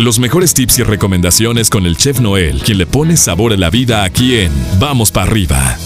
Los 0.00 0.18
mejores 0.18 0.54
tips 0.54 0.78
y 0.78 0.82
recomendaciones 0.82 1.68
con 1.68 1.84
el 1.84 1.94
chef 1.98 2.20
Noel, 2.22 2.62
quien 2.62 2.78
le 2.78 2.86
pone 2.86 3.18
sabor 3.18 3.52
a 3.52 3.58
la 3.58 3.68
vida 3.68 4.02
aquí 4.02 4.34
en 4.34 4.50
Vamos 4.78 5.12
para 5.12 5.30
arriba. 5.30 5.76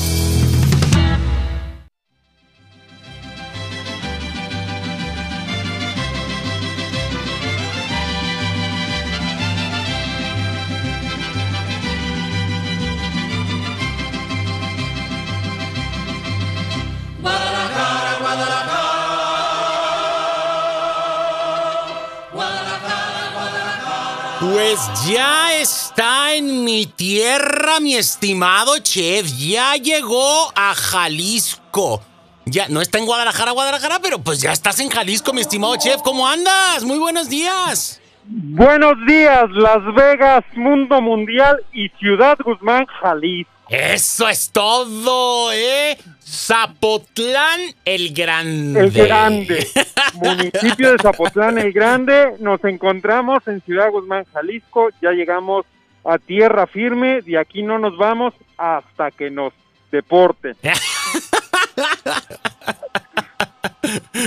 Pues 24.52 25.08
ya 25.08 25.54
está 25.54 26.34
en 26.34 26.64
mi 26.64 26.84
tierra, 26.84 27.80
mi 27.80 27.94
estimado 27.94 28.78
chef. 28.78 29.26
Ya 29.38 29.74
llegó 29.76 30.52
a 30.54 30.74
Jalisco. 30.74 32.02
Ya, 32.44 32.68
no 32.68 32.82
está 32.82 32.98
en 32.98 33.06
Guadalajara, 33.06 33.52
Guadalajara, 33.52 34.00
pero 34.02 34.18
pues 34.18 34.42
ya 34.42 34.52
estás 34.52 34.80
en 34.80 34.90
Jalisco, 34.90 35.32
mi 35.32 35.40
estimado 35.40 35.76
chef. 35.76 36.02
¿Cómo 36.02 36.28
andas? 36.28 36.84
Muy 36.84 36.98
buenos 36.98 37.30
días. 37.30 38.02
Buenos 38.26 38.94
días, 39.06 39.50
Las 39.50 39.82
Vegas, 39.94 40.44
Mundo 40.54 41.00
Mundial 41.00 41.64
y 41.72 41.88
Ciudad 41.98 42.36
Guzmán, 42.44 42.84
Jalisco. 43.00 43.53
Eso 43.68 44.28
es 44.28 44.50
todo, 44.50 45.52
¿eh? 45.52 45.96
Zapotlán 46.22 47.60
el 47.84 48.12
Grande. 48.12 48.80
El 48.80 48.90
Grande. 48.90 49.66
Municipio 50.14 50.92
de 50.92 50.98
Zapotlán 50.98 51.58
el 51.58 51.72
Grande. 51.72 52.34
Nos 52.40 52.62
encontramos 52.64 53.46
en 53.46 53.60
Ciudad 53.62 53.90
Guzmán, 53.90 54.24
Jalisco. 54.32 54.88
Ya 55.00 55.12
llegamos 55.12 55.64
a 56.04 56.18
tierra 56.18 56.66
firme. 56.66 57.22
De 57.22 57.38
aquí 57.38 57.62
no 57.62 57.78
nos 57.78 57.96
vamos 57.96 58.34
hasta 58.58 59.10
que 59.10 59.30
nos 59.30 59.52
deporten. 59.90 60.56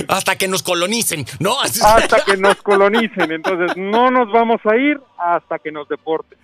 Hasta 0.07 0.35
que 0.37 0.47
nos 0.47 0.63
colonicen, 0.63 1.25
¿no? 1.39 1.59
Hasta 1.59 2.23
que 2.25 2.37
nos 2.37 2.55
colonicen. 2.57 3.31
Entonces, 3.31 3.75
no 3.77 4.11
nos 4.11 4.31
vamos 4.31 4.59
a 4.65 4.75
ir 4.75 4.99
hasta 5.17 5.59
que 5.59 5.71
nos 5.71 5.87
deporten. 5.87 6.37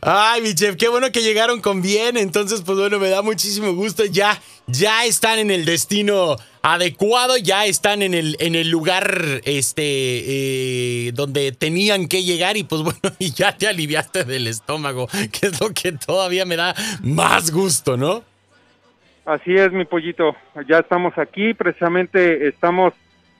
Ay, 0.00 0.40
mi 0.42 0.54
chef, 0.54 0.76
qué 0.76 0.88
bueno 0.88 1.12
que 1.12 1.22
llegaron 1.22 1.60
con 1.60 1.82
bien. 1.82 2.16
Entonces, 2.16 2.62
pues 2.62 2.78
bueno, 2.78 2.98
me 2.98 3.10
da 3.10 3.22
muchísimo 3.22 3.72
gusto. 3.74 4.04
Ya, 4.04 4.40
ya 4.66 5.04
están 5.04 5.38
en 5.38 5.50
el 5.50 5.64
destino 5.64 6.36
adecuado, 6.62 7.36
ya 7.36 7.66
están 7.66 8.02
en 8.02 8.14
el, 8.14 8.36
en 8.40 8.54
el 8.54 8.68
lugar 8.68 9.40
este 9.44 9.82
eh, 9.82 11.12
donde 11.12 11.52
tenían 11.52 12.08
que 12.08 12.22
llegar. 12.22 12.56
Y 12.56 12.64
pues 12.64 12.82
bueno, 12.82 13.16
y 13.18 13.32
ya 13.32 13.56
te 13.56 13.68
aliviaste 13.68 14.24
del 14.24 14.46
estómago, 14.46 15.08
que 15.32 15.46
es 15.46 15.60
lo 15.60 15.70
que 15.70 15.92
todavía 15.92 16.44
me 16.44 16.56
da 16.56 16.74
más 17.02 17.50
gusto, 17.50 17.96
¿no? 17.96 18.24
Así 19.28 19.54
es, 19.54 19.70
mi 19.72 19.84
pollito. 19.84 20.34
Ya 20.66 20.78
estamos 20.78 21.12
aquí, 21.18 21.52
precisamente 21.52 22.48
estamos 22.48 22.94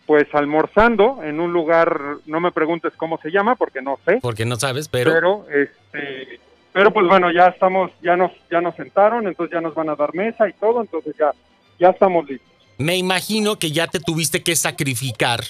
pues 0.04 0.26
almorzando 0.34 1.20
en 1.22 1.40
un 1.40 1.50
lugar, 1.54 1.98
no 2.26 2.40
me 2.40 2.52
preguntes 2.52 2.92
cómo 2.94 3.18
se 3.22 3.30
llama 3.30 3.56
porque 3.56 3.80
no 3.80 3.98
sé. 4.04 4.18
Porque 4.20 4.44
no 4.44 4.56
sabes, 4.56 4.86
pero 4.88 5.12
Pero 5.12 5.46
este 5.48 6.40
pero 6.74 6.92
pues 6.92 7.06
bueno, 7.06 7.32
ya 7.32 7.46
estamos 7.46 7.90
ya 8.02 8.16
nos 8.18 8.32
ya 8.50 8.60
nos 8.60 8.74
sentaron, 8.76 9.26
entonces 9.26 9.54
ya 9.54 9.62
nos 9.62 9.74
van 9.74 9.88
a 9.88 9.96
dar 9.96 10.14
mesa 10.14 10.46
y 10.46 10.52
todo, 10.52 10.82
entonces 10.82 11.16
ya 11.18 11.32
ya 11.78 11.88
estamos 11.88 12.28
listos. 12.28 12.48
me 12.76 12.96
imagino 12.98 13.58
que 13.58 13.70
ya 13.70 13.86
te 13.86 13.98
tuviste 13.98 14.42
que 14.42 14.56
sacrificar, 14.56 15.40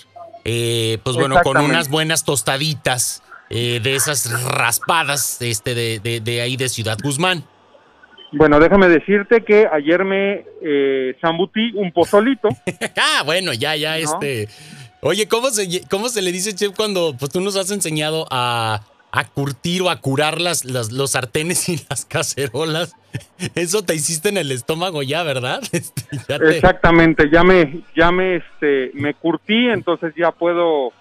eh, 0.45 0.99
pues 1.03 1.17
bueno, 1.17 1.43
con 1.43 1.57
unas 1.57 1.89
buenas 1.89 2.25
tostaditas 2.25 3.25
eh, 3.51 3.81
de 3.83 3.97
esas 3.97 4.31
raspadas 4.45 5.43
este, 5.43 5.75
de, 5.75 5.99
de, 5.99 6.21
de 6.21 6.41
ahí 6.43 6.57
de 6.57 6.69
Ciudad 6.69 6.97
Guzmán. 7.03 7.45
Bueno, 8.33 8.61
déjame 8.61 8.89
decirte 8.89 9.43
que 9.43 9.67
ayer 9.73 10.05
me 10.05 10.45
eh, 10.63 11.17
zambutí 11.21 11.73
un 11.75 11.93
pozolito. 11.93 12.49
ah, 12.97 13.23
bueno, 13.25 13.53
ya, 13.53 13.75
ya, 13.77 13.97
este. 13.99 14.49
Oye, 15.01 15.29
¿cómo 15.29 15.51
se, 15.51 15.83
¿cómo 15.89 16.09
se 16.09 16.23
le 16.23 16.33
dice, 16.33 16.55
chef, 16.55 16.75
cuando 16.77 17.15
pues, 17.19 17.31
tú 17.33 17.41
nos 17.41 17.57
has 17.57 17.71
enseñado 17.71 18.27
a, 18.31 18.81
a 19.13 19.25
curtir 19.29 19.81
o 19.83 19.91
a 19.91 20.01
curar 20.01 20.41
las, 20.41 20.65
las- 20.65 20.91
los 20.93 21.13
sartenes 21.13 21.69
y 21.69 21.81
las 21.89 22.05
cacerolas? 22.05 22.95
Eso 23.55 23.83
te 23.83 23.95
hiciste 23.95 24.29
en 24.29 24.37
el 24.37 24.51
estómago 24.53 25.03
ya, 25.03 25.23
¿verdad? 25.23 25.61
Este, 25.73 26.03
ya 26.29 26.39
te- 26.39 26.51
Exactamente, 26.57 27.31
ya 27.31 27.45
me 27.45 27.83
ya 27.97 28.11
me 28.11 28.37
este 28.37 28.91
me 28.95 29.15
curtí, 29.15 29.69
entonces 29.69 30.13
ya 30.17 30.33
puedo 30.33 30.93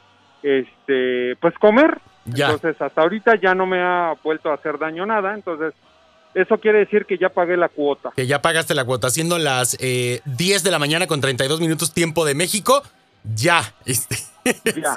este 0.44 1.36
pues 1.42 1.54
comer. 1.56 1.98
Ya. 2.26 2.48
Entonces, 2.52 2.82
hasta 2.82 3.02
ahorita 3.02 3.36
ya 3.42 3.56
no 3.56 3.66
me 3.66 3.80
ha 3.82 4.14
vuelto 4.24 4.50
a 4.52 4.56
hacer 4.56 4.78
daño 4.78 5.06
nada, 5.06 5.34
entonces 5.34 5.74
eso 6.42 6.58
quiere 6.60 6.80
decir 6.80 7.06
que 7.06 7.18
ya 7.18 7.30
pagué 7.30 7.58
la 7.58 7.70
cuota. 7.70 8.12
Que 8.16 8.28
ya 8.28 8.42
pagaste 8.42 8.74
la 8.76 8.86
cuota, 8.86 9.10
siendo 9.10 9.38
las 9.38 9.78
eh, 9.80 10.22
10 10.26 10.64
de 10.64 10.72
la 10.72 10.80
mañana 10.80 11.08
con 11.08 11.22
32 11.22 11.60
minutos 11.60 11.94
tiempo 11.94 12.26
de 12.26 12.36
México. 12.36 12.84
Ya, 13.36 13.74
este, 13.86 14.16
Ya. 14.80 14.96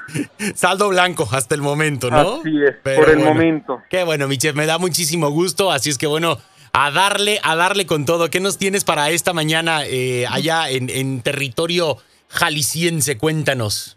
saldo 0.55 0.89
blanco 0.91 1.29
hasta 1.33 1.55
el 1.57 1.63
momento, 1.63 2.11
¿no? 2.11 2.41
Así 2.41 2.51
es, 2.65 2.77
Pero 2.85 3.01
por 3.01 3.11
el 3.11 3.17
bueno. 3.17 3.33
momento. 3.35 3.83
Qué 3.91 4.05
bueno, 4.05 4.29
mi 4.29 4.39
chef, 4.39 4.55
me 4.55 4.67
da 4.67 4.79
muchísimo 4.79 5.31
gusto, 5.31 5.73
así 5.73 5.91
es 5.91 5.99
que 5.99 6.07
bueno, 6.07 6.39
a 6.73 6.91
darle, 6.93 7.41
a 7.43 7.57
darle 7.57 7.87
con 7.87 8.05
todo. 8.05 8.31
¿Qué 8.31 8.39
nos 8.39 8.59
tienes 8.59 8.85
para 8.85 9.11
esta 9.11 9.33
mañana 9.33 9.81
eh, 9.85 10.27
allá 10.31 10.71
en, 10.71 10.89
en 10.91 11.21
territorio 11.23 11.97
jalisciense? 12.29 13.19
Cuéntanos. 13.19 13.97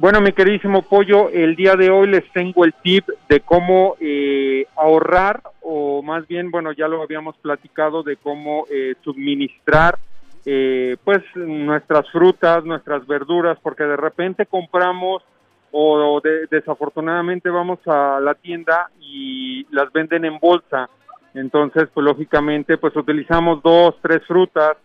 Bueno, 0.00 0.20
mi 0.20 0.30
queridísimo 0.30 0.82
pollo, 0.82 1.28
el 1.28 1.56
día 1.56 1.74
de 1.74 1.90
hoy 1.90 2.06
les 2.06 2.22
tengo 2.30 2.64
el 2.64 2.72
tip 2.84 3.08
de 3.28 3.40
cómo 3.40 3.96
eh, 3.98 4.64
ahorrar, 4.76 5.42
o 5.60 6.02
más 6.04 6.24
bien, 6.28 6.52
bueno, 6.52 6.70
ya 6.70 6.86
lo 6.86 7.02
habíamos 7.02 7.36
platicado 7.38 8.04
de 8.04 8.16
cómo 8.16 8.66
eh, 8.70 8.94
suministrar, 9.02 9.98
eh, 10.46 10.96
pues, 11.02 11.18
nuestras 11.34 12.08
frutas, 12.12 12.64
nuestras 12.64 13.04
verduras, 13.08 13.58
porque 13.60 13.82
de 13.82 13.96
repente 13.96 14.46
compramos 14.46 15.24
o 15.72 16.20
de- 16.22 16.46
desafortunadamente 16.48 17.50
vamos 17.50 17.80
a 17.88 18.20
la 18.20 18.34
tienda 18.36 18.90
y 19.00 19.66
las 19.74 19.90
venden 19.92 20.24
en 20.26 20.38
bolsa. 20.38 20.88
Entonces, 21.34 21.88
pues, 21.92 22.04
lógicamente, 22.04 22.78
pues, 22.78 22.94
utilizamos 22.94 23.60
dos, 23.64 23.96
tres 24.00 24.24
frutas 24.28 24.76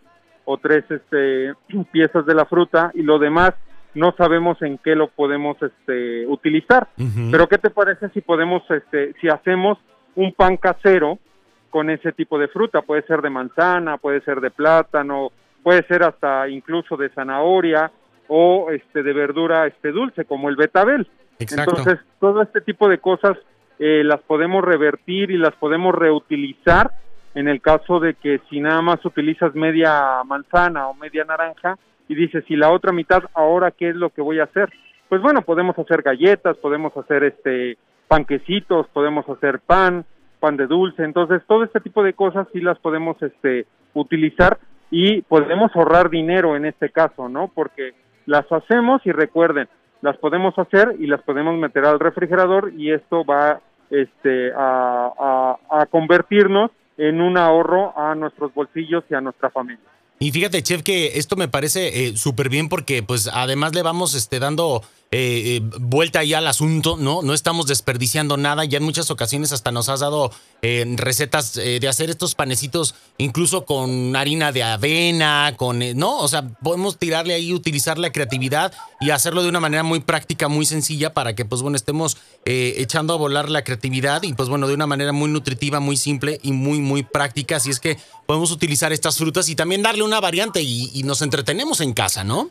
o 0.45 0.57
tres, 0.57 0.85
este, 0.89 1.53
piezas 1.91 2.25
de 2.25 2.33
la 2.33 2.45
fruta 2.45 2.89
y 2.95 3.03
lo 3.03 3.19
demás 3.19 3.53
no 3.95 4.13
sabemos 4.17 4.61
en 4.61 4.77
qué 4.79 4.95
lo 4.95 5.07
podemos 5.07 5.57
este, 5.61 6.25
utilizar. 6.27 6.87
Pero 7.31 7.47
¿qué 7.47 7.57
te 7.57 7.69
parece 7.69 8.09
si 8.09 8.21
podemos, 8.21 8.63
este, 8.69 9.13
si 9.21 9.27
hacemos 9.29 9.77
un 10.15 10.33
pan 10.33 10.57
casero 10.57 11.19
con 11.69 11.89
ese 11.89 12.11
tipo 12.11 12.39
de 12.39 12.47
fruta? 12.47 12.81
Puede 12.81 13.03
ser 13.03 13.21
de 13.21 13.29
manzana, 13.29 13.97
puede 13.97 14.21
ser 14.21 14.41
de 14.41 14.51
plátano, 14.51 15.31
puede 15.61 15.85
ser 15.87 16.03
hasta 16.03 16.47
incluso 16.49 16.97
de 16.97 17.09
zanahoria 17.09 17.91
o 18.27 18.71
este 18.71 19.03
de 19.03 19.13
verdura 19.13 19.67
este 19.67 19.91
dulce 19.91 20.25
como 20.25 20.49
el 20.49 20.55
betabel. 20.55 21.07
Exacto. 21.39 21.77
Entonces, 21.77 22.05
todo 22.19 22.41
este 22.41 22.61
tipo 22.61 22.87
de 22.87 22.99
cosas 22.99 23.37
eh, 23.79 24.03
las 24.03 24.21
podemos 24.21 24.63
revertir 24.63 25.31
y 25.31 25.37
las 25.37 25.53
podemos 25.55 25.93
reutilizar 25.95 26.91
en 27.35 27.47
el 27.47 27.61
caso 27.61 27.99
de 27.99 28.13
que 28.13 28.39
si 28.49 28.59
nada 28.59 28.81
más 28.81 29.03
utilizas 29.05 29.55
media 29.55 30.23
manzana 30.25 30.87
o 30.87 30.93
media 30.93 31.25
naranja 31.25 31.77
y 32.13 32.15
dices, 32.15 32.45
si 32.47 32.55
la 32.55 32.71
otra 32.71 32.91
mitad, 32.91 33.23
ahora 33.33 33.71
qué 33.71 33.89
es 33.89 33.95
lo 33.95 34.11
que 34.11 34.21
voy 34.21 34.39
a 34.39 34.43
hacer? 34.43 34.71
Pues 35.09 35.21
bueno, 35.21 35.41
podemos 35.41 35.77
hacer 35.77 36.03
galletas, 36.03 36.57
podemos 36.57 36.95
hacer 36.95 37.23
este 37.23 37.77
panquecitos, 38.07 38.87
podemos 38.89 39.27
hacer 39.27 39.59
pan, 39.59 40.05
pan 40.39 40.55
de 40.55 40.67
dulce, 40.67 41.03
entonces 41.03 41.41
todo 41.47 41.63
este 41.63 41.79
tipo 41.79 42.03
de 42.03 42.13
cosas 42.13 42.47
sí 42.53 42.61
las 42.61 42.77
podemos 42.79 43.19
este 43.21 43.65
utilizar 43.93 44.59
y 44.91 45.23
podemos 45.23 45.75
ahorrar 45.75 46.09
dinero 46.11 46.55
en 46.55 46.65
este 46.65 46.89
caso, 46.89 47.27
¿no? 47.29 47.51
Porque 47.53 47.93
las 48.27 48.49
hacemos 48.51 49.01
y 49.05 49.11
recuerden, 49.11 49.67
las 50.01 50.17
podemos 50.17 50.57
hacer 50.59 50.95
y 50.99 51.07
las 51.07 51.21
podemos 51.23 51.57
meter 51.57 51.85
al 51.85 51.99
refrigerador 51.99 52.71
y 52.77 52.91
esto 52.91 53.25
va 53.25 53.59
este 53.89 54.51
a, 54.55 55.57
a 55.69 55.85
convertirnos 55.87 56.69
en 56.97 57.21
un 57.21 57.37
ahorro 57.37 57.97
a 57.97 58.13
nuestros 58.13 58.53
bolsillos 58.53 59.03
y 59.09 59.15
a 59.15 59.21
nuestra 59.21 59.49
familia. 59.49 59.92
Y 60.19 60.31
fíjate, 60.31 60.63
chef, 60.63 60.83
que 60.83 61.17
esto 61.17 61.35
me 61.35 61.47
parece 61.47 62.07
eh, 62.07 62.17
súper 62.17 62.49
bien 62.49 62.69
porque, 62.69 63.03
pues, 63.03 63.27
además 63.27 63.73
le 63.73 63.81
vamos 63.81 64.13
este, 64.13 64.39
dando 64.39 64.81
eh, 65.15 65.57
eh, 65.57 65.61
vuelta 65.79 66.19
ahí 66.19 66.33
al 66.33 66.47
asunto, 66.47 66.97
¿no? 66.97 67.21
No 67.21 67.35
estamos 67.35 67.67
desperdiciando 67.67 68.35
nada. 68.35 68.65
Ya 68.65 68.79
en 68.79 68.83
muchas 68.83 69.11
ocasiones 69.11 69.51
hasta 69.51 69.71
nos 69.71 69.87
has 69.87 69.99
dado 69.99 70.31
eh, 70.63 70.91
recetas 70.97 71.55
eh, 71.57 71.79
de 71.79 71.87
hacer 71.87 72.09
estos 72.09 72.33
panecitos, 72.33 72.95
incluso 73.19 73.63
con 73.63 74.15
harina 74.15 74.51
de 74.51 74.63
avena, 74.63 75.53
con, 75.55 75.81
¿no? 75.95 76.17
O 76.17 76.27
sea, 76.27 76.47
podemos 76.63 76.97
tirarle 76.97 77.35
ahí, 77.35 77.53
utilizar 77.53 77.99
la 77.99 78.11
creatividad 78.11 78.73
y 79.01 79.11
hacerlo 79.11 79.43
de 79.43 79.49
una 79.49 79.59
manera 79.59 79.83
muy 79.83 79.99
práctica, 79.99 80.47
muy 80.47 80.65
sencilla 80.65 81.13
para 81.13 81.35
que, 81.35 81.45
pues, 81.45 81.61
bueno, 81.61 81.75
estemos 81.75 82.17
echando 82.45 83.13
a 83.13 83.17
volar 83.17 83.51
la 83.51 83.63
creatividad 83.63 84.23
y, 84.23 84.33
pues, 84.33 84.49
bueno, 84.49 84.67
de 84.67 84.73
una 84.73 84.87
manera 84.87 85.11
muy 85.11 85.29
nutritiva, 85.29 85.79
muy 85.79 85.95
simple 85.95 86.39
y 86.41 86.53
muy, 86.53 86.79
muy 86.79 87.03
práctica. 87.03 87.57
Así 87.57 87.69
es 87.69 87.79
que 87.79 87.99
podemos 88.25 88.49
utilizar 88.49 88.91
estas 88.91 89.17
frutas 89.17 89.47
y 89.47 89.55
también 89.55 89.83
darle 89.83 90.01
una 90.01 90.19
variante 90.19 90.63
y 90.63 91.03
nos 91.05 91.21
entretenemos 91.21 91.81
en 91.81 91.93
casa, 91.93 92.23
¿no? 92.23 92.49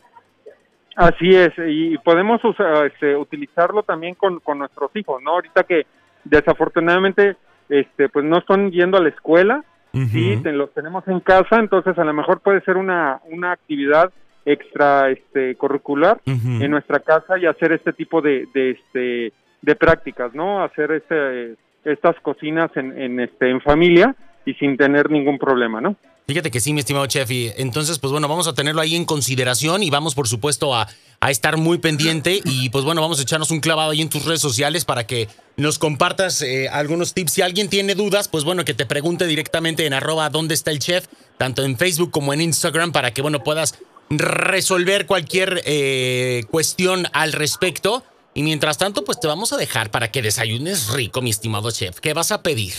Así 0.95 1.35
es, 1.35 1.51
y 1.57 1.97
podemos 1.97 2.39
este, 2.85 3.15
utilizarlo 3.15 3.83
también 3.83 4.13
con, 4.15 4.39
con 4.39 4.59
nuestros 4.59 4.95
hijos, 4.95 5.21
¿no? 5.23 5.31
Ahorita 5.31 5.63
que 5.63 5.87
desafortunadamente 6.23 7.35
este 7.69 8.09
pues 8.09 8.25
no 8.25 8.37
están 8.37 8.71
yendo 8.71 8.97
a 8.97 9.01
la 9.01 9.09
escuela, 9.09 9.63
sí, 9.91 10.39
los 10.43 10.73
tenemos 10.73 11.07
en 11.07 11.19
casa, 11.19 11.57
entonces 11.59 11.97
a 11.97 12.03
lo 12.03 12.13
mejor 12.13 12.41
puede 12.41 12.61
ser 12.61 12.77
una, 12.77 13.19
una 13.29 13.51
actividad 13.51 14.11
extra 14.45 15.09
este 15.09 15.55
curricular 15.55 16.19
en 16.25 16.69
nuestra 16.69 16.99
casa 16.99 17.37
y 17.37 17.45
hacer 17.45 17.71
este 17.71 17.93
tipo 17.93 18.21
de, 18.21 18.47
de 18.53 18.71
este 18.71 19.33
de 19.61 19.75
prácticas, 19.75 20.33
¿no? 20.35 20.63
Hacer 20.63 20.91
este 20.91 21.55
estas 21.85 22.19
cocinas 22.21 22.69
en, 22.75 22.99
en 22.99 23.19
este 23.19 23.49
en 23.49 23.61
familia 23.61 24.15
y 24.45 24.53
sin 24.55 24.77
tener 24.77 25.09
ningún 25.09 25.39
problema, 25.39 25.81
¿no? 25.81 25.95
Fíjate 26.25 26.51
que 26.51 26.61
sí, 26.61 26.71
mi 26.71 26.79
estimado 26.79 27.05
chef. 27.07 27.29
Y 27.31 27.51
entonces, 27.57 27.99
pues 27.99 28.11
bueno, 28.11 28.27
vamos 28.27 28.47
a 28.47 28.53
tenerlo 28.53 28.81
ahí 28.81 28.95
en 28.95 29.05
consideración 29.05 29.83
y 29.83 29.89
vamos, 29.89 30.15
por 30.15 30.27
supuesto, 30.27 30.73
a, 30.73 30.87
a, 31.19 31.31
estar 31.31 31.57
muy 31.57 31.79
pendiente. 31.79 32.41
Y 32.45 32.69
pues 32.69 32.85
bueno, 32.85 33.01
vamos 33.01 33.19
a 33.19 33.23
echarnos 33.23 33.51
un 33.51 33.59
clavado 33.59 33.91
ahí 33.91 34.01
en 34.01 34.09
tus 34.09 34.23
redes 34.23 34.39
sociales 34.39 34.85
para 34.85 35.05
que 35.05 35.27
nos 35.57 35.79
compartas 35.79 36.41
eh, 36.41 36.69
algunos 36.69 37.13
tips. 37.13 37.33
Si 37.33 37.41
alguien 37.41 37.67
tiene 37.69 37.93
dudas, 37.93 38.29
pues 38.29 38.45
bueno, 38.45 38.63
que 38.63 38.73
te 38.73 38.85
pregunte 38.85 39.27
directamente 39.27 39.85
en 39.85 39.93
arroba 39.93 40.29
dónde 40.29 40.53
está 40.53 40.71
el 40.71 40.79
chef, 40.79 41.07
tanto 41.37 41.63
en 41.63 41.77
Facebook 41.77 42.11
como 42.11 42.33
en 42.33 42.39
Instagram, 42.39 42.93
para 42.93 43.13
que, 43.13 43.21
bueno, 43.21 43.43
puedas 43.43 43.75
resolver 44.09 45.05
cualquier 45.05 45.61
eh, 45.65 46.45
cuestión 46.49 47.07
al 47.11 47.33
respecto. 47.33 48.03
Y 48.33 48.43
mientras 48.43 48.77
tanto, 48.77 49.03
pues 49.03 49.19
te 49.19 49.27
vamos 49.27 49.51
a 49.51 49.57
dejar 49.57 49.91
para 49.91 50.09
que 50.09 50.21
desayunes 50.21 50.87
rico, 50.89 51.21
mi 51.21 51.31
estimado 51.31 51.69
chef. 51.69 51.99
¿Qué 51.99 52.13
vas 52.13 52.31
a 52.31 52.41
pedir? 52.41 52.73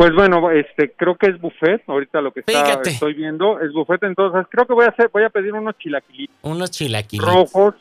Pues 0.00 0.14
bueno, 0.14 0.50
este, 0.50 0.92
creo 0.92 1.14
que 1.16 1.26
es 1.26 1.38
buffet. 1.38 1.82
Ahorita 1.86 2.22
lo 2.22 2.32
que 2.32 2.40
estoy 2.40 3.12
viendo 3.12 3.60
es 3.60 3.70
buffet. 3.70 4.02
Entonces 4.04 4.46
creo 4.48 4.66
que 4.66 4.72
voy 4.72 4.86
a 4.86 4.88
hacer, 4.88 5.10
voy 5.12 5.24
a 5.24 5.28
pedir 5.28 5.52
unos 5.52 5.76
chilaquilitos. 5.76 6.34
Unos 6.40 6.70
chilaquilitos 6.70 7.30
rojos, 7.30 7.74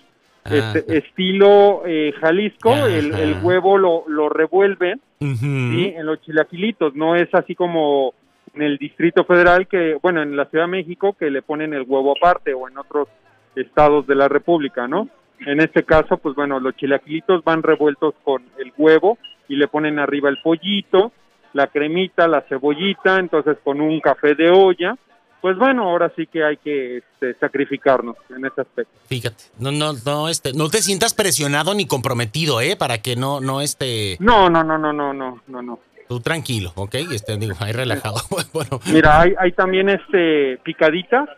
este, 0.44 0.98
estilo 0.98 1.83
eh, 1.86 2.12
Jalisco. 2.19 2.75
El, 2.75 3.38
huevo 3.42 3.77
lo, 3.77 4.04
lo 4.10 4.27
revuelven 4.27 5.00
en 5.21 6.06
los 6.06 6.19
chilaquilitos. 6.19 6.94
No 6.94 7.16
es 7.16 7.33
así 7.33 7.56
como 7.56 8.13
en 8.54 8.63
el 8.63 8.77
Distrito 8.77 9.24
Federal 9.24 9.69
que, 9.69 9.95
bueno, 10.01 10.21
en 10.21 10.36
la 10.36 10.44
Ciudad 10.48 10.66
de 10.66 10.71
México 10.71 11.16
que 11.18 11.31
le 11.31 11.42
ponen 11.42 11.74
el 11.74 11.83
huevo 11.88 12.18
aparte 12.18 12.54
o 12.54 12.68
en 12.68 12.77
otros 12.77 13.07
estados 13.56 14.06
de 14.07 14.16
la 14.16 14.27
República, 14.27 14.89
¿no? 14.89 15.07
En 15.39 15.62
este 15.62 15.83
caso, 15.83 16.18
pues 16.18 16.36
bueno, 16.36 16.60
los 16.60 16.75
chilaquilitos 16.75 17.45
van 17.45 17.63
revueltos 17.63 18.13
con 18.25 18.44
el 18.57 18.74
huevo 18.77 19.18
y 19.48 19.56
le 19.56 19.69
ponen 19.69 20.00
arriba 20.00 20.27
el 20.27 20.39
pollito 20.44 21.13
la 21.53 21.67
cremita, 21.67 22.27
la 22.27 22.41
cebollita, 22.41 23.19
entonces 23.19 23.57
con 23.63 23.81
un 23.81 23.99
café 23.99 24.35
de 24.35 24.49
olla, 24.49 24.95
pues 25.41 25.57
bueno, 25.57 25.83
ahora 25.83 26.11
sí 26.15 26.27
que 26.27 26.43
hay 26.43 26.57
que 26.57 26.97
este, 26.97 27.33
sacrificarnos 27.39 28.17
en 28.29 28.45
ese 28.45 28.61
aspecto. 28.61 28.93
Fíjate, 29.07 29.45
no, 29.57 29.71
no, 29.71 29.93
no, 30.05 30.27
este, 30.27 30.53
no 30.53 30.69
te 30.69 30.81
sientas 30.81 31.13
presionado 31.13 31.73
ni 31.73 31.87
comprometido, 31.87 32.59
¿eh? 32.59 32.75
Para 32.75 32.97
que 32.97 33.15
no, 33.15 33.39
no, 33.39 33.61
este. 33.61 34.17
No, 34.19 34.49
no, 34.49 34.63
no, 34.63 34.77
no, 34.77 34.91
no, 34.91 35.13
no, 35.13 35.41
no, 35.47 35.61
no. 35.61 35.79
Tú 36.09 36.19
tranquilo, 36.19 36.73
¿ok? 36.75 36.95
Este, 37.11 37.37
digo, 37.37 37.55
ahí 37.59 37.71
relajado. 37.71 38.17
bueno. 38.53 38.81
Mira, 38.91 39.21
hay, 39.21 39.33
hay 39.37 39.51
también 39.53 39.89
este 39.89 40.57
picaditas 40.63 41.29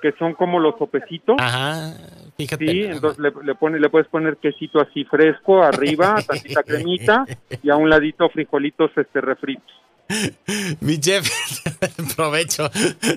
que 0.00 0.12
son 0.18 0.34
como 0.34 0.58
los 0.58 0.76
sopecitos. 0.78 1.36
Ajá, 1.38 1.94
fíjate. 2.36 2.66
Sí, 2.66 2.82
entonces 2.84 3.18
le, 3.18 3.30
le, 3.30 3.80
le 3.80 3.88
puedes 3.90 4.08
poner 4.08 4.36
quesito 4.38 4.80
así 4.80 5.04
fresco 5.04 5.62
arriba, 5.62 6.16
tantita 6.26 6.62
cremita 6.62 7.24
y 7.62 7.70
a 7.70 7.76
un 7.76 7.88
ladito 7.88 8.28
frijolitos 8.30 8.90
este 8.96 9.20
refritos. 9.20 9.72
Mi 10.80 10.98
chef, 10.98 11.28
provecho. 12.16 12.70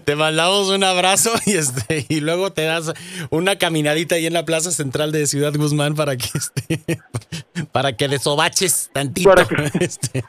Te 0.05 0.15
mandamos 0.15 0.69
un 0.69 0.83
abrazo 0.83 1.31
y 1.45 1.53
este 1.53 2.05
y 2.09 2.19
luego 2.19 2.51
te 2.51 2.63
das 2.63 2.93
una 3.29 3.57
caminadita 3.57 4.15
ahí 4.15 4.25
en 4.25 4.33
la 4.33 4.45
Plaza 4.45 4.71
Central 4.71 5.11
de 5.11 5.27
Ciudad 5.27 5.53
Guzmán 5.55 5.95
para 5.95 6.17
que 6.17 6.29
este, 6.33 6.99
para 7.71 7.95
que 7.95 8.07
desobaches 8.07 8.89
tantito. 8.93 9.33
Este, 9.79 10.23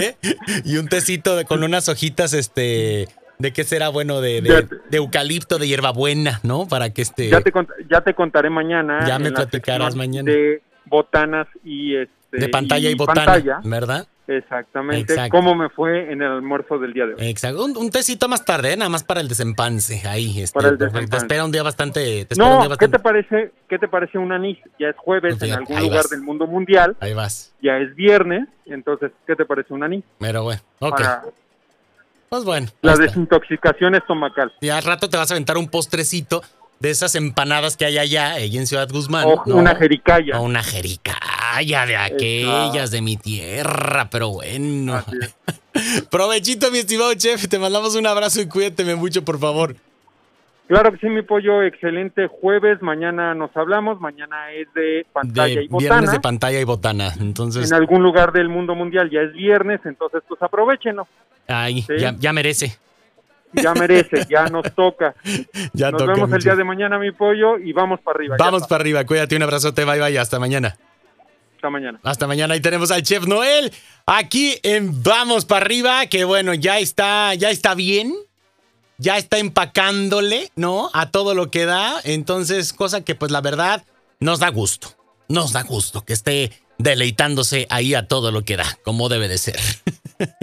¿eh? 0.00 0.16
Y 0.64 0.76
un 0.76 0.88
tecito 0.88 1.36
de, 1.36 1.44
con 1.44 1.62
unas 1.62 1.88
hojitas 1.88 2.32
este 2.32 3.08
¿De 3.38 3.52
qué 3.52 3.64
será 3.64 3.88
bueno? 3.88 4.20
De, 4.20 4.40
de, 4.40 4.96
eucalipto, 4.96 5.58
de 5.58 5.68
hierbabuena, 5.68 6.40
¿no? 6.42 6.66
Para 6.66 6.90
que 6.90 7.02
este... 7.02 7.28
Ya 7.28 7.40
te, 7.40 7.52
ya 7.88 8.00
te 8.00 8.14
contaré 8.14 8.50
mañana. 8.50 9.06
Ya 9.06 9.18
me 9.18 9.30
platicarás 9.32 9.94
mañana. 9.94 10.30
De 10.30 10.62
botanas 10.86 11.46
y 11.64 11.96
este... 11.96 12.14
De 12.32 12.48
pantalla 12.48 12.90
y, 12.90 12.94
botana, 12.94 13.60
¿verdad? 13.64 14.06
Exactamente. 14.28 15.14
¿Cómo 15.30 15.54
me 15.54 15.68
fue 15.68 16.12
en 16.12 16.20
el 16.20 16.32
almuerzo 16.32 16.78
del 16.78 16.92
día 16.92 17.06
de 17.06 17.14
hoy? 17.14 17.28
Exacto. 17.28 17.64
Un, 17.64 17.90
tecito 17.90 18.28
más 18.28 18.44
tarde, 18.44 18.72
¿eh? 18.72 18.76
nada 18.76 18.88
más 18.88 19.04
para 19.04 19.20
el 19.20 19.28
desempance. 19.28 20.06
Ahí, 20.06 20.40
este, 20.40 20.54
para 20.54 20.70
el 20.70 20.78
desempance. 20.78 21.10
Te 21.10 21.16
espera 21.16 21.44
un 21.44 21.52
día 21.52 21.62
bastante. 21.62 22.26
no, 22.36 22.68
¿qué 22.78 22.88
te 22.88 22.98
parece? 22.98 23.52
¿Qué 23.68 23.78
te 23.78 23.88
parece 23.88 24.18
un 24.18 24.32
anís? 24.32 24.58
Ya 24.78 24.88
es 24.88 24.96
jueves 24.96 25.40
en 25.42 25.52
algún 25.52 25.80
lugar 25.80 26.04
del 26.06 26.22
mundo 26.22 26.46
mundial. 26.46 26.96
Ahí 27.00 27.14
vas. 27.14 27.54
Ya 27.62 27.78
es 27.78 27.94
viernes, 27.94 28.48
entonces, 28.66 29.12
¿qué 29.26 29.36
te 29.36 29.44
parece 29.44 29.72
un 29.72 29.84
anís? 29.84 30.04
Pero 30.18 30.42
bueno, 30.42 30.60
ok. 30.80 31.00
Pues 32.28 32.44
bueno. 32.44 32.68
La 32.82 32.96
desintoxicación 32.96 33.94
estomacal. 33.94 34.52
Y 34.60 34.68
al 34.68 34.82
rato 34.82 35.08
te 35.08 35.16
vas 35.16 35.30
a 35.30 35.34
aventar 35.34 35.56
un 35.56 35.68
postrecito 35.68 36.42
de 36.80 36.90
esas 36.90 37.14
empanadas 37.14 37.76
que 37.76 37.84
hay 37.84 37.98
allá, 37.98 38.32
ahí 38.32 38.56
en 38.56 38.66
Ciudad 38.66 38.88
Guzmán. 38.90 39.26
O 39.26 39.42
una 39.46 39.74
jericaya. 39.74 40.38
O 40.38 40.42
una 40.42 40.62
jericaya 40.62 41.86
de 41.86 41.96
aquellas 41.96 42.90
de 42.90 43.00
mi 43.00 43.16
tierra, 43.16 44.08
pero 44.10 44.30
bueno. 44.30 45.02
Provechito, 46.10 46.70
mi 46.70 46.78
estimado 46.78 47.14
chef. 47.14 47.48
Te 47.48 47.58
mandamos 47.58 47.94
un 47.96 48.06
abrazo 48.06 48.40
y 48.40 48.48
cuídate 48.48 48.94
mucho, 48.96 49.24
por 49.24 49.38
favor. 49.38 49.76
Claro 50.68 50.90
que 50.90 50.98
sí, 50.98 51.06
mi 51.06 51.22
pollo, 51.22 51.62
excelente 51.62 52.26
jueves. 52.26 52.82
Mañana 52.82 53.34
nos 53.34 53.56
hablamos. 53.56 54.00
Mañana 54.00 54.50
es 54.52 54.66
de 54.74 55.06
pantalla 55.12 55.60
y 55.60 55.68
botana. 55.68 55.88
Viernes 55.88 56.12
de 56.12 56.20
pantalla 56.20 56.60
y 56.60 56.64
botana. 56.64 57.12
Entonces. 57.20 57.70
En 57.70 57.76
algún 57.76 58.02
lugar 58.02 58.32
del 58.32 58.48
mundo 58.48 58.74
mundial 58.74 59.08
ya 59.10 59.20
es 59.20 59.32
viernes, 59.32 59.80
entonces 59.84 60.22
pues 60.26 60.42
aprovechenlo. 60.42 61.06
Ay, 61.46 61.86
ya, 62.18 62.32
merece. 62.32 62.78
Ya 63.52 63.74
merece, 63.74 64.26
ya 64.28 64.46
nos 64.46 64.74
toca. 64.74 65.14
Ya 65.72 65.90
nos 65.90 66.06
vemos 66.06 66.32
el 66.32 66.42
día 66.42 66.54
de 66.54 66.64
mañana, 66.64 66.98
mi 66.98 67.12
pollo, 67.12 67.58
y 67.58 67.72
vamos 67.72 68.00
para 68.00 68.18
arriba. 68.18 68.36
Vamos 68.38 68.66
para 68.66 68.82
arriba, 68.82 69.04
cuídate, 69.04 69.36
un 69.36 69.42
abrazote, 69.42 69.84
bye 69.84 70.00
bye, 70.00 70.18
hasta 70.18 70.38
mañana. 70.38 70.76
Hasta 71.54 71.70
mañana. 71.70 72.00
Hasta 72.02 72.26
mañana, 72.26 72.54
ahí 72.54 72.60
tenemos 72.60 72.90
al 72.90 73.02
Chef 73.02 73.26
Noel, 73.26 73.72
aquí 74.04 74.58
en 74.62 75.02
Vamos 75.02 75.44
para 75.44 75.64
arriba, 75.64 76.06
que 76.06 76.24
bueno, 76.24 76.54
ya 76.54 76.78
está, 76.78 77.34
ya 77.34 77.50
está 77.50 77.74
bien, 77.74 78.14
ya 78.98 79.16
está 79.16 79.38
empacándole, 79.38 80.50
¿no? 80.56 80.90
A 80.92 81.10
todo 81.10 81.34
lo 81.34 81.50
que 81.50 81.64
da, 81.64 82.00
entonces, 82.04 82.72
cosa 82.72 83.02
que 83.02 83.14
pues 83.14 83.30
la 83.30 83.40
verdad 83.40 83.84
nos 84.20 84.40
da 84.40 84.48
gusto, 84.50 84.88
nos 85.28 85.52
da 85.52 85.62
gusto 85.62 86.04
que 86.04 86.12
esté 86.12 86.52
deleitándose 86.78 87.66
ahí 87.70 87.94
a 87.94 88.06
todo 88.06 88.30
lo 88.32 88.42
que 88.42 88.56
da, 88.56 88.66
como 88.84 89.08
debe 89.08 89.28
de 89.28 89.38
ser. 89.38 89.56